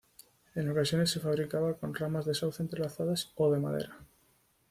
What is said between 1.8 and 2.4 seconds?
ramas de